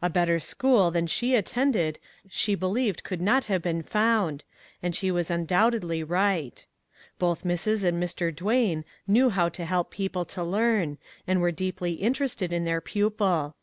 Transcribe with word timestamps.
A 0.00 0.08
better 0.08 0.38
school 0.38 0.92
than 0.92 1.08
she 1.08 1.34
attended 1.34 1.98
she 2.30 2.54
believed 2.54 3.02
could 3.02 3.20
not 3.20 3.46
have 3.46 3.60
been 3.60 3.82
found, 3.82 4.44
and 4.80 4.94
she 4.94 5.10
was 5.10 5.32
undoubtedly 5.32 6.04
right. 6.04 6.64
Both 7.18 7.42
Mrs. 7.42 7.82
and 7.82 8.00
Mr. 8.00 8.32
Duane 8.32 8.84
knew 9.08 9.30
how 9.30 9.48
to 9.48 9.64
help 9.64 9.90
people 9.90 10.24
to 10.26 10.44
learn, 10.44 10.98
and 11.26 11.40
were 11.40 11.50
deeply 11.50 11.94
interested 11.94 12.52
in 12.52 12.64
their 12.64 12.80
pupil. 12.80 13.56